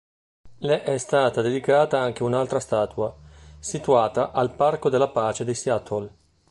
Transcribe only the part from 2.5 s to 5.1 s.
statua, situata al Parco della